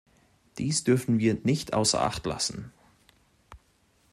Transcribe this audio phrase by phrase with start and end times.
[0.57, 2.73] Dies dürfen wir nicht außer Acht lassen.